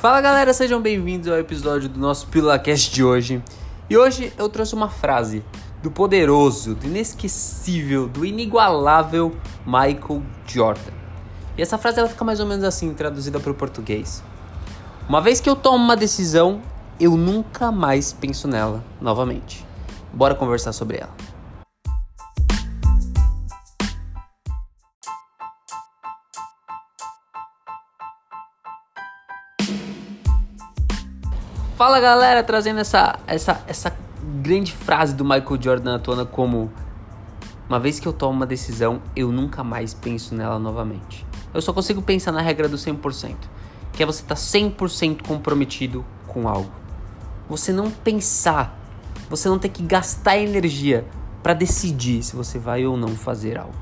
[0.00, 3.44] Fala galera, sejam bem-vindos ao episódio do nosso PílulaCast de hoje.
[3.90, 5.44] E hoje eu trouxe uma frase
[5.82, 9.36] do poderoso, do inesquecível, do inigualável
[9.66, 10.92] Michael Jordan.
[11.54, 14.24] E essa frase ela fica mais ou menos assim, traduzida para o português.
[15.06, 16.62] Uma vez que eu tomo uma decisão,
[16.98, 19.66] eu nunca mais penso nela novamente.
[20.14, 21.12] Bora conversar sobre ela.
[31.80, 33.96] Fala galera, trazendo essa, essa, essa
[34.42, 36.70] grande frase do Michael Jordan à tona como
[37.66, 41.26] uma vez que eu tomo uma decisão, eu nunca mais penso nela novamente.
[41.54, 43.34] Eu só consigo pensar na regra do 100%,
[43.94, 46.70] que é você estar tá 100% comprometido com algo.
[47.48, 48.78] Você não pensar,
[49.30, 51.06] você não ter que gastar energia
[51.42, 53.72] para decidir se você vai ou não fazer algo.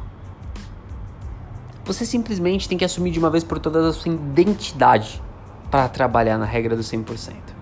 [1.85, 5.21] Você simplesmente tem que assumir de uma vez por todas a sua identidade
[5.69, 7.58] para trabalhar na regra do 100%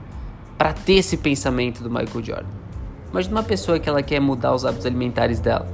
[0.56, 2.48] para ter esse pensamento do Michael Jordan.
[3.10, 5.68] Imagina uma pessoa que ela quer mudar os hábitos alimentares dela,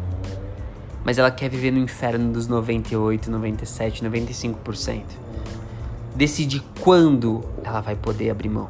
[1.05, 5.03] mas ela quer viver no inferno dos 98, 97, 95%.
[6.15, 8.69] Decidir quando ela vai poder abrir mão.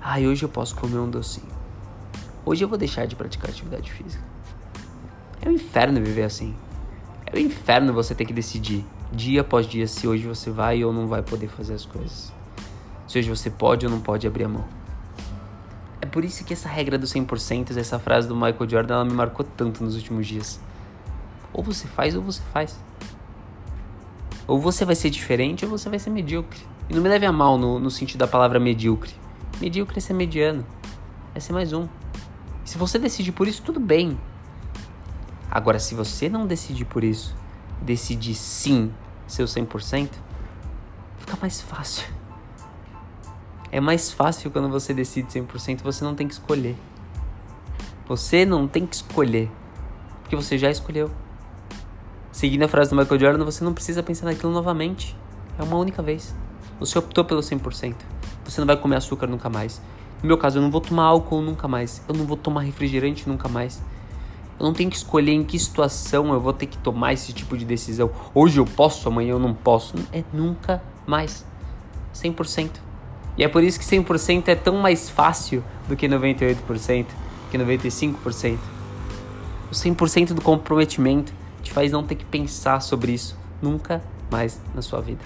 [0.00, 1.48] Ah, hoje eu posso comer um docinho.
[2.44, 4.22] Hoje eu vou deixar de praticar atividade física.
[5.40, 6.54] É um inferno viver assim.
[7.26, 10.92] É um inferno você ter que decidir dia após dia se hoje você vai ou
[10.92, 12.32] não vai poder fazer as coisas.
[13.06, 14.64] Se hoje você pode ou não pode abrir a mão.
[16.08, 19.12] É por isso que essa regra do 100%, essa frase do Michael Jordan, ela me
[19.12, 20.58] marcou tanto nos últimos dias.
[21.52, 22.80] Ou você faz ou você faz.
[24.46, 26.60] Ou você vai ser diferente ou você vai ser medíocre.
[26.88, 29.12] E não me leve a mal no, no sentido da palavra medíocre.
[29.60, 30.64] Medíocre é ser mediano.
[31.34, 31.86] É ser mais um.
[32.64, 34.18] E se você decidir por isso, tudo bem.
[35.50, 37.36] Agora, se você não decidir por isso,
[37.82, 38.90] decidir sim
[39.26, 40.08] seu 100%,
[41.18, 42.17] fica mais fácil.
[43.70, 46.76] É mais fácil quando você decide 100%, você não tem que escolher.
[48.06, 49.50] Você não tem que escolher,
[50.22, 51.10] porque você já escolheu.
[52.32, 55.16] Seguindo a frase do Michael Jordan, você não precisa pensar naquilo novamente.
[55.58, 56.34] É uma única vez.
[56.80, 57.94] Você optou pelo 100%.
[58.44, 59.82] Você não vai comer açúcar nunca mais.
[60.22, 62.02] No meu caso, eu não vou tomar álcool nunca mais.
[62.08, 63.82] Eu não vou tomar refrigerante nunca mais.
[64.58, 67.56] Eu não tenho que escolher em que situação eu vou ter que tomar esse tipo
[67.58, 68.10] de decisão.
[68.34, 69.94] Hoje eu posso, amanhã eu não posso.
[70.12, 71.44] É nunca mais.
[72.14, 72.87] 100%.
[73.38, 77.06] E é por isso que 100% é tão mais fácil do que 98%,
[77.50, 78.58] que 95%.
[79.70, 81.32] O 100% do comprometimento
[81.62, 85.20] te faz não ter que pensar sobre isso nunca mais na sua vida.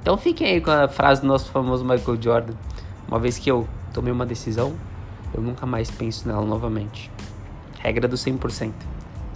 [0.00, 2.54] Então fiquem aí com a frase do nosso famoso Michael Jordan.
[3.06, 4.72] Uma vez que eu tomei uma decisão,
[5.34, 7.10] eu nunca mais penso nela novamente.
[7.78, 8.72] Regra do 100%.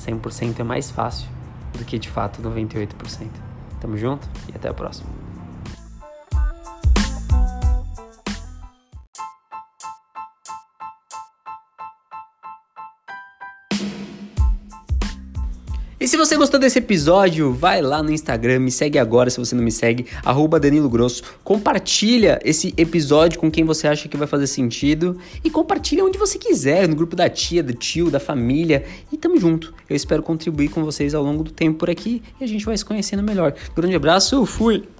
[0.00, 1.28] 100% é mais fácil
[1.76, 3.28] do que de fato 98%.
[3.80, 5.25] Tamo junto e até a próxima.
[16.06, 19.56] E se você gostou desse episódio, vai lá no Instagram, me segue agora se você
[19.56, 21.20] não me segue, arroba Danilo Grosso.
[21.42, 26.38] Compartilha esse episódio com quem você acha que vai fazer sentido e compartilha onde você
[26.38, 28.84] quiser, no grupo da tia, do tio, da família.
[29.10, 29.74] E tamo junto.
[29.90, 32.78] Eu espero contribuir com vocês ao longo do tempo por aqui e a gente vai
[32.78, 33.52] se conhecendo melhor.
[33.74, 34.95] Grande abraço, fui!